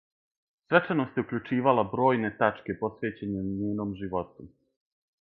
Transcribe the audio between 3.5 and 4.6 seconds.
њеном животу.